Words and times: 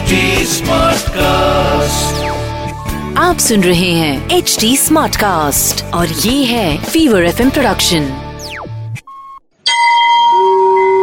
HD 0.00 0.18
Smartcast. 0.48 2.20
आप 3.18 3.38
सुन 3.38 3.62
रहे 3.62 3.90
हैं 3.92 4.12
एच 4.30 4.56
डी 4.60 4.70
स्मार्ट 4.76 5.16
कास्ट 5.16 5.82
और 5.94 6.14
ये 6.20 6.32
है 6.44 6.68
फीवर 6.84 7.26
एफ 7.26 7.42
प्रोडक्शन 7.50 8.06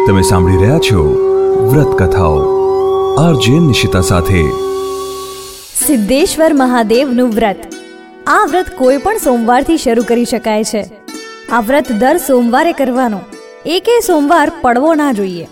તમે 0.07 0.23
સાંભળી 0.23 0.57
રહ્યા 0.57 0.79
છો 0.81 1.05
વ્રત 1.67 1.93
કથાઓ 2.01 2.41
આરજે 3.19 3.55
નિશિતા 3.61 4.03
સાથે 4.05 4.41
સિદ્ધેશ્વર 5.77 6.51
મહાદેવનું 6.57 7.31
વ્રત 7.31 7.71
આ 8.31 8.43
વ્રત 8.45 8.77
કોઈ 8.77 9.01
પણ 9.01 9.23
સોમવારથી 9.23 9.81
શરૂ 9.81 10.11
કરી 10.11 10.29
શકાય 10.29 10.69
છે 10.69 10.85
આ 11.51 11.61
વ્રત 11.63 11.97
દર 11.97 12.23
સોમવારે 12.25 12.79
કરવાનો 12.79 13.25
એકે 13.71 13.99
સોમવાર 14.05 14.47
પડવો 14.61 15.01
ના 15.01 15.11
જોઈએ 15.15 15.51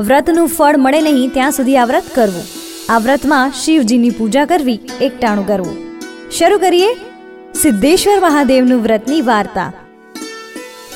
વ્રતનું 0.00 0.48
ફળ 0.48 0.76
મળે 0.78 1.00
નહીં 1.02 1.30
ત્યાં 1.32 1.54
સુધી 1.54 1.78
આ 1.78 1.86
વ્રત 1.86 2.06
કરવું 2.14 2.46
આ 2.89 2.97
વ્રતમાં 2.97 3.51
શિવજીની 3.51 4.09
પૂજા 4.09 4.45
કરવી, 4.45 4.79
એકટાણું 5.01 5.47
કરવું. 5.47 5.77
શરૂ 6.31 6.57
કરીએ 6.57 6.93
સિદ્ધેશ્વર 7.61 8.19
મહાદેવનું 8.19 8.81
વ્રતની 8.81 9.21
વાર્તા. 9.21 9.73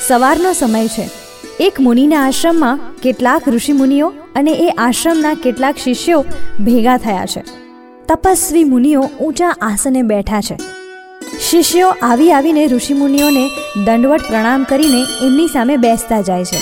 સવારનો 0.08 0.54
સમય 0.54 0.88
છે. 0.88 1.10
એક 1.60 1.80
મુનિના 1.80 2.28
આશ્રમમાં 2.28 2.80
કેટલાક 3.02 3.50
ઋષિમુનિઓ 3.50 4.10
અને 4.36 4.52
એ 4.52 4.70
આશ્રમના 4.70 5.34
કેટલાક 5.34 5.76
શિષ્યો 5.78 6.26
ભેગા 6.66 6.98
થયા 6.98 7.26
છે. 7.26 7.44
તપસ્વી 8.08 8.64
મુનિઓ 8.64 9.02
ઊંચા 9.02 9.56
આસને 9.62 10.02
બેઠા 10.02 10.42
છે. 10.42 10.58
શિષ્યો 11.50 11.90
આવી 12.02 12.32
આવીને 12.32 12.68
ઋષિમુનિઓને 12.68 13.50
દંડવટ 13.86 14.22
પ્રણામ 14.22 14.64
કરીને 14.64 15.02
એમની 15.22 15.48
સામે 15.48 15.78
બેસતા 15.78 16.22
જાય 16.22 16.46
છે. 16.46 16.58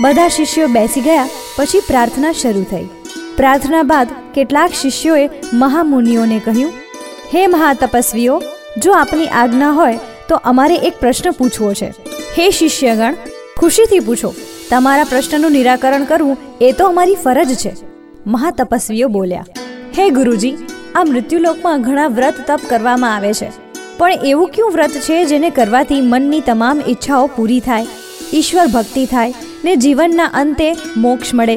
બધા 0.00 0.28
શિષ્યો 0.28 0.66
બેસી 0.66 1.00
ગયા, 1.00 1.28
પછી 1.58 1.80
પ્રાર્થના 1.80 2.32
શરૂ 2.32 2.66
થઈ. 2.70 2.84
પ્રાર્થના 3.36 3.82
બાદ 3.84 4.08
કેટલાક 4.34 4.72
શિષ્યોએ 4.74 5.26
મહામુનિઓને 5.54 6.38
કહ્યું, 6.38 6.72
હે 7.32 7.42
મહાતપસ્વીઓ, 7.46 8.36
જો 8.78 8.90
આપની 8.94 9.30
આજ્ઞા 9.34 9.72
હોય 9.72 9.98
તો 10.28 10.40
અમારે 10.44 10.76
એક 10.88 11.00
પ્રશ્ન 11.00 11.36
પૂછવો 11.38 11.72
છે. 11.74 11.88
હે 12.36 12.50
શિષ્યગણ, 12.58 13.16
ખુશીથી 13.58 14.02
પૂછો, 14.08 14.30
તમારા 14.70 15.08
પ્રશ્નનું 15.12 15.56
નિરાકરણ 15.58 16.06
કરવું 16.06 16.36
એ 16.60 16.72
તો 16.72 16.92
અમારી 16.92 17.18
ફરજ 17.24 17.56
છે. 17.56 17.72
મહાતપસ્વીઓ 18.26 19.08
બોલ્યા, 19.08 19.48
હે 19.96 20.10
ગુરુજી, 20.10 20.54
આ 20.94 21.04
મૃત્યુલોકમાં 21.04 21.84
ઘણા 21.86 22.08
વ્રત 22.16 22.46
તપ 22.48 22.70
કરવામાં 22.70 23.14
આવે 23.16 23.34
છે. 23.34 23.50
પણ 23.98 24.26
એવું 24.26 24.52
કયું 24.54 24.72
વ્રત 24.72 25.04
છે 25.06 25.24
જેને 25.26 25.50
કરવાથી 25.50 26.02
મનની 26.04 26.46
તમામ 26.46 26.86
ઈચ્છાઓ 26.86 27.26
પૂરી 27.36 27.62
થાય, 27.68 27.92
ઈશ્વર 28.32 28.68
ભક્તિ 28.68 29.04
થાય 29.06 29.32
ને 29.64 29.76
જીવનના 29.76 30.32
અંતે 30.40 30.68
મોક્ષ 30.96 31.34
મળે 31.34 31.56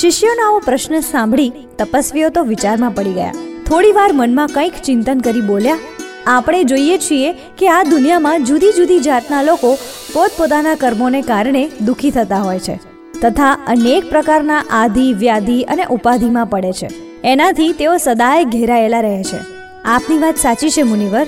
શિષ્યોનો 0.00 0.58
પ્રશ્ન 0.58 1.00
સાંભળી 1.00 1.52
તપસ્વીઓ 1.78 2.28
તો 2.28 2.42
વિચારમાં 2.42 2.90
પડી 2.90 3.12
ગયા. 3.12 3.34
થોડીવાર 3.66 4.12
મનમાં 4.12 4.48
કંઈક 4.48 4.72
ચિંતન 4.84 5.20
કરી 5.20 5.40
બોલ્યા, 5.40 5.78
આપણે 6.26 6.62
જોઈએ 6.64 6.96
છીએ 6.98 7.32
કે 7.58 7.68
આ 7.68 7.82
દુનિયામાં 7.82 8.44
જુદી 8.44 8.72
જુદી 8.72 8.98
જાતના 9.00 9.42
લોકો 9.42 9.70
પોતપોતાના 10.12 10.74
કર્મોને 10.74 11.22
કારણે 11.22 11.62
દુઃખી 11.80 12.10
થતા 12.10 12.42
હોય 12.42 12.58
છે 12.58 12.76
તથા 13.22 13.52
અનેક 13.66 14.10
પ્રકારના 14.10 14.64
આધિ, 14.70 15.12
વ્યાધિ 15.12 15.62
અને 15.62 15.84
ઉપાધિમાં 15.90 16.46
પડે 16.46 16.72
છે. 16.72 16.88
એનાથી 17.24 17.72
તેઓ 17.72 17.96
સદાય 17.96 18.44
ઘેરાયેલા 18.44 19.00
રહે 19.00 19.22
છે. 19.22 19.40
આપની 19.84 20.18
વાત 20.18 20.36
સાચી 20.36 20.70
છે, 20.70 20.82
મુનિવર. 20.82 21.26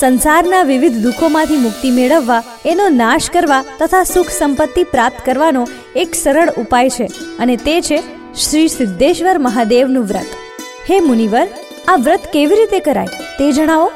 સંસારના 0.00 0.62
વિવિધ 0.62 0.96
દુઃખોમાંથી 1.02 1.56
મુક્તિ 1.56 1.90
મેળવવા, 1.90 2.42
એનો 2.66 2.88
નાશ 2.88 3.28
કરવા 3.30 3.64
તથા 3.78 4.02
સુખ 4.04 4.30
સંપત્તિ 4.30 4.84
પ્રાપ્ત 4.84 5.22
કરવાનો 5.24 5.62
એક 5.96 6.14
સરળ 6.14 6.50
ઉપાય 6.58 6.90
છે 6.90 7.06
અને 7.38 7.56
તે 7.56 7.76
છે 7.80 8.02
શ્રી 8.34 8.68
સિદ્ધેશ્વર 8.68 9.38
મહાદેવનું 9.38 10.04
વ્રત. 10.04 10.30
હે 10.90 11.00
મુનિવર, 11.00 11.46
આ 11.88 11.96
વ્રત 11.96 12.28
કેવી 12.32 12.54
રીતે 12.54 12.80
કરાય 12.80 13.06
તે 13.38 13.52
જણાવો? 13.52 13.88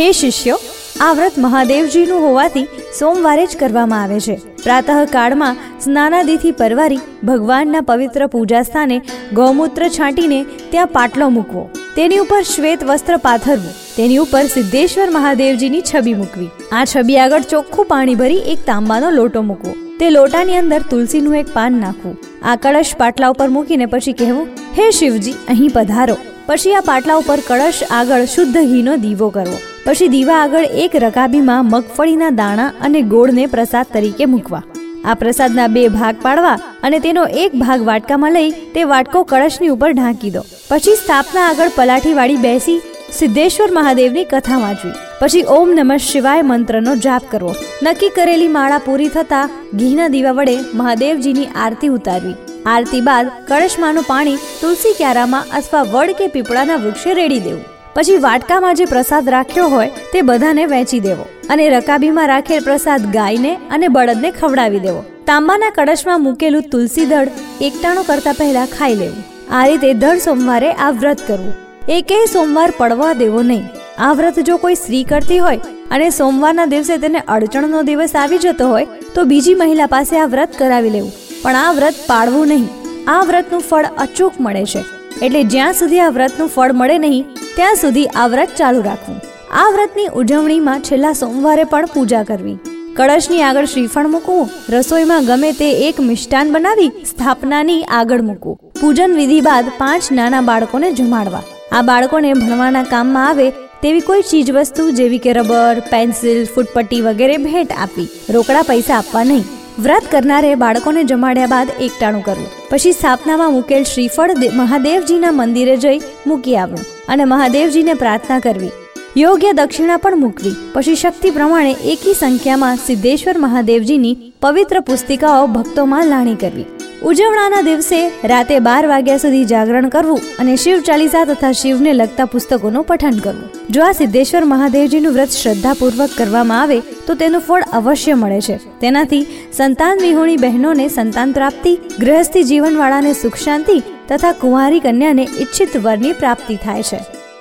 હે 0.00 0.08
શિષ્યો, 0.12 0.58
આ 1.00 1.12
વ્રત 1.12 1.38
મહાદેવજીનું 1.38 2.26
હોવાથી 2.26 2.66
સોમવારે 2.98 3.46
જ 3.46 3.56
કરવામાં 3.56 4.02
આવે 4.02 4.20
છે. 4.20 4.40
પ્રાતઃ 4.64 4.92
કાળમાં 5.12 5.62
સ્નાનાદિથી 5.80 6.52
પરવારી 6.52 7.06
ભગવાનના 7.24 7.80
પવિત્ર 7.80 8.26
પૂજા 8.26 8.62
સ્થાને 8.62 8.98
ગૌમૂત્ર 9.32 9.88
છાંટીને 9.88 10.44
ત્યાં 10.70 10.86
પાટલો 10.86 11.28
મૂકવો. 11.28 11.70
તેની 11.96 12.20
ઉપર 12.22 12.38
શ્વેત 12.52 12.80
વસ્ત્ર 12.86 13.16
પાથરવું, 13.24 13.74
તેની 13.96 14.22
ઉપર 14.22 14.40
સિદ્ધેશ્વર 14.54 15.04
મહાદેવજીની 15.16 15.82
છબી 15.90 16.14
મૂકવી. 16.20 16.48
આ 16.78 16.84
છબી 16.92 17.18
આગળ 17.24 17.46
ચોખ્ખું 17.52 17.88
પાણી 17.92 18.16
ભરી 18.22 18.40
એક 18.52 18.64
તાંબાનો 18.70 19.10
લોટો 19.18 19.42
મૂકવો. 19.50 19.74
તે 20.00 20.08
લોટાની 20.16 20.58
અંદર 20.62 20.80
તુલસીનું 20.92 21.38
એક 21.42 21.52
પાન 21.56 21.78
નાખવું. 21.84 22.16
આ 22.42 22.56
કળશ 22.64 22.92
પાટલા 23.02 23.30
ઉપર 23.34 23.48
મૂકીને 23.56 23.86
પછી 23.92 24.16
કહેવું, 24.22 24.50
હે 24.78 24.90
શિવજી, 25.00 25.36
અહીં 25.54 25.74
પધારો. 25.76 26.16
પછી 26.48 26.76
આ 26.78 26.84
પાટલા 26.90 27.20
ઉપર 27.22 27.40
કળશ 27.50 27.82
આગળ 28.00 28.26
શુદ્ધ 28.36 28.60
ઘીનો 28.72 28.96
દીવો 29.04 29.32
કરવો. 29.36 29.58
પછી 29.86 30.12
દીવા 30.16 30.40
આગળ 30.44 30.66
એક 30.86 31.02
રકાબીમાં 31.04 31.70
મગફળીના 31.74 32.36
દાણા 32.40 32.72
અને 32.88 33.02
ગોળને 33.14 33.44
પ્રસાદ 33.54 33.94
તરીકે 33.94 34.26
મૂકવા. 34.34 34.64
આ 35.04 35.14
પ્રસાદના 35.20 35.68
બે 35.76 35.84
ભાગ 35.98 36.24
પાડવા 36.24 36.56
અને 36.88 36.98
તેનો 37.06 37.24
એક 37.44 37.60
ભાગ 37.62 37.86
વાટકામાં 37.90 38.36
લઈ 38.38 38.50
તે 38.74 38.84
વાટકો 38.92 39.24
કળશની 39.32 39.72
ઉપર 39.76 39.90
ઢાંકી 39.92 40.34
દો. 40.36 40.42
પછી 40.70 40.98
સ્થાપના 41.02 41.46
આગળ 41.48 41.74
પલાઠી 41.78 42.14
વાળી 42.20 42.44
બેસી 42.46 42.78
સિદ્ધેશ્વર 43.18 43.70
મહાદેવની 43.78 44.24
કથા 44.30 44.62
વાંચવી. 44.62 44.94
પછી 45.20 45.44
ઓમ 45.56 45.74
નમઃ 45.74 46.00
શિવાય 46.06 46.48
મંત્રનો 46.52 46.94
જાપ 47.04 47.28
કરવો. 47.34 47.52
નક્કી 47.82 48.14
કરેલી 48.16 48.54
માળા 48.56 48.78
પૂરી 48.86 49.12
થતા 49.18 49.44
ઘીના 49.82 50.08
દીવા 50.14 50.38
વડે 50.40 50.56
મહાદેવજીની 50.80 51.52
આરતી 51.66 51.92
ઉતારવી. 51.98 52.34
આરતી 52.66 53.04
બાદ 53.10 53.30
કળશમાંનું 53.50 54.10
પાણી 54.10 54.42
તુલસી 54.60 54.96
ક્યારામાં 55.02 55.54
અથવા 55.60 55.84
વડ 55.94 56.18
કે 56.18 56.32
પીપળાના 56.34 56.82
વૃક્ષે 56.86 57.14
રેડી 57.20 57.44
દેવું. 57.46 57.64
પછી 57.96 58.22
વાટકામાં 58.22 58.78
જે 58.78 58.86
પ્રસાદ 58.92 59.28
રાખ્યો 59.34 59.66
હોય 59.72 60.04
તે 60.12 60.20
બધાને 60.28 60.62
વહેંચી 60.70 61.02
દેવો 61.04 61.26
અને 61.54 61.64
રકાબીમાં 61.74 62.30
રાખેલ 62.30 62.64
પ્રસાદ 62.68 63.04
ગાયને 63.16 63.52
અને 63.74 63.86
બળદને 63.96 64.30
ખવડાવી 64.38 64.82
દેવો. 64.86 65.02
તાંબાના 65.28 65.74
કળશમાં 65.76 66.24
મૂકેલું 66.24 66.64
તુલસી 66.72 67.06
દળ 67.12 67.28
એકટાણું 67.66 68.08
કરતા 68.08 68.34
પહેલા 68.40 68.64
ખાઈ 68.72 68.96
લેવું. 69.02 69.20
આ 69.56 69.62
રીતે 69.68 69.86
દર 70.02 70.18
સોમવારે 70.26 70.70
આ 70.86 70.90
વ્રત 70.98 71.22
કરવું. 71.28 71.54
એકેય 71.98 72.32
સોમવાર 72.32 72.66
પડવા 72.80 73.12
દેવો 73.22 73.44
નહીં. 73.50 73.64
આ 74.06 74.10
વ્રત 74.20 74.46
જો 74.48 74.56
કોઈ 74.64 74.80
સ્ત્રી 74.82 75.04
કરતી 75.12 75.40
હોય 75.46 75.60
અને 75.94 76.06
સોમવારના 76.18 76.68
દિવસે 76.74 76.94
તેને 77.06 77.20
અડચણનો 77.36 77.84
દિવસ 77.90 78.16
આવી 78.22 78.42
જતો 78.46 78.68
હોય, 78.72 78.90
તો 79.14 79.28
બીજી 79.30 79.56
મહિલા 79.62 79.90
પાસે 79.94 80.14
આ 80.22 80.26
વ્રત 80.34 80.58
કરાવી 80.62 80.94
લેવું. 80.96 81.14
પણ 81.44 81.60
આ 81.62 81.70
વ્રત 81.78 82.02
પાળવું 82.10 82.52
નહીં. 82.54 82.68
આ 83.14 83.22
વ્રતનું 83.30 83.64
ફળ 83.70 83.86
અચૂક 84.06 84.42
મળે 84.46 84.66
છે. 84.74 84.84
એટલે 85.24 85.42
જ્યાં 85.54 85.80
સુધી 85.80 86.04
આ 86.04 86.12
વ્રતનું 86.18 86.48
ફળ 86.54 86.72
મળે 86.78 86.98
નહીં 87.06 87.24
ત્યાં 87.56 87.74
સુધી 87.74 88.06
આ 88.06 88.26
વ્રત 88.26 88.48
ચાલુ 88.56 88.82
રાખવું. 88.82 89.20
આ 89.52 89.66
વ્રતની 89.70 90.06
ઉજવણીમાં 90.06 90.80
છેલ્લા 90.80 91.12
સોમવારે 91.12 91.64
પણ 91.64 91.86
પૂજા 91.86 92.22
કરવી. 92.22 92.56
કળશની 92.96 93.42
આગળ 93.42 93.64
શ્રીફળ 93.64 94.06
મૂકવું, 94.06 94.50
રસોઈમાં 94.68 95.24
ગમે 95.24 95.52
તે 95.52 95.68
એક 95.88 96.00
મિષ્ટાન 96.00 96.52
બનાવી 96.52 96.90
સ્થાપનાની 97.10 97.84
આગળ 97.84 98.22
મૂકવું. 98.22 98.58
પૂજન 98.80 99.14
વિધિ 99.14 99.40
બાદ 99.40 99.64
પાંચ 99.78 100.12
નાના 100.12 100.40
બાળકોને 100.40 100.90
જમાડવા. 100.92 101.42
આ 101.72 101.82
બાળકોને 101.82 102.32
ભણવાના 102.32 102.82
કામમાં 102.82 103.28
આવે 103.28 103.50
તેવી 103.82 104.00
કોઈ 104.00 104.22
ચીજ 104.22 104.50
વસ્તુ 104.50 104.90
જેવી 104.90 105.18
કે 105.18 105.32
રબર, 105.32 105.80
પેન્સિલ, 105.90 106.44
ફૂટપટ્ટી 106.44 107.00
વગેરે 107.00 107.36
ભેટ 107.36 107.72
આપવી. 107.72 108.08
રોકડા 108.30 108.62
પૈસા 108.62 108.98
આપવા 108.98 109.24
નહીં. 109.24 109.44
વ્રત 109.78 110.02
કરનારે 110.10 110.54
બાળકોને 110.54 111.04
જમાડ્યા 111.04 111.46
બાદ 111.46 111.68
એકટાણું 111.80 112.24
કરવું. 112.24 112.63
પછી 112.74 112.92
સ્થાપનામાં 112.92 113.52
મૂકેલ 113.54 113.84
શ્રીફળ 113.88 114.30
મહાદેવજીના 114.60 115.32
મંદિરે 115.32 115.74
જઈ 115.76 115.98
મૂકી 116.26 116.54
આવવું 116.56 116.80
અને 117.08 117.24
મહાદેવજીને 117.32 117.94
પ્રાર્થના 118.00 118.38
કરવી. 118.38 118.70
યોગ્ય 119.16 119.52
દક્ષિણા 119.52 119.96
પણ 119.96 120.22
મૂકવી. 120.22 120.54
પછી 120.72 120.94
શક્તિ 120.94 121.30
પ્રમાણે 121.36 121.74
એકી 121.92 122.14
સંખ્યામાં 122.14 122.80
સિદ્ધેશ્વર 122.86 123.38
મહાદેવજીની 123.38 124.14
પવિત્ર 124.40 124.80
પુસ્તિકાઓ 124.88 125.46
ભક્તોમાં 125.46 126.10
લાણી 126.12 126.34
કરવી. 126.34 126.66
ઉજવણાના 127.02 127.62
દિવસે 127.62 128.00
રાતે 128.32 128.58
બાર 128.68 128.82
વાગ્યા 128.92 129.22
સુધી 129.24 129.44
જાગરણ 129.44 129.88
કરવું 129.88 130.26
અને 130.38 130.52
શિવ 130.56 130.82
ચાલીસા 130.88 131.24
તથા 131.24 131.54
શિવને 131.62 131.92
લગતા 131.92 132.28
પુસ્તકોનું 132.34 132.88
પઠન 132.90 133.18
કરવું. 133.18 133.48
જો 133.70 133.86
આ 133.86 133.92
સિદ્ધેશ્વર 133.92 134.44
મહાદેવજીનું 134.54 135.16
વ્રત 135.18 135.42
શ્રદ્ધાપૂર્વક 135.42 136.18
કરવામાં 136.18 136.62
આવે 136.62 136.78
તો 137.06 137.14
તેનું 137.14 137.40
ફળ 137.40 137.64
અવશ્ય 137.72 138.14
મળે 138.14 138.40
છે. 138.40 138.56
તેનાથી 138.80 139.26
સંતાન 139.52 139.98
વિહોણી 140.00 140.36
બહેનોને 140.36 140.88
સંતાન 140.88 141.32
પ્રાપ્તિ, 141.32 141.78
ગૃહસ્થી 142.00 142.44
જીવનવાળાને 142.44 143.12
સુખ 143.12 143.36
શાંતિ 143.36 143.82
તથા 144.08 144.32
કુંવારી 144.32 144.80
કન્યાને 144.80 145.22
ઈચ્છિત 145.22 145.76
વરની 145.76 146.12
પ્રાપ્તિ 146.12 146.56
થાય 146.56 146.82
છે. 146.82 147.00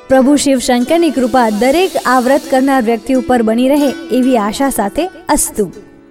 પ્રભુ 0.09 0.35
શિવ 0.35 0.59
શંકરની 0.59 1.09
કૃપા 1.09 1.49
દરેક 1.49 1.91
આ 2.05 2.21
કરનાર 2.51 2.83
વ્યક્તિ 2.83 3.13
ઉપર 3.13 3.41
બની 3.41 3.69
રહે 3.69 3.89
એવી 4.11 4.37
આશા 4.37 4.69
સાથે 4.69 5.07
અસ્તુ. 5.29 5.71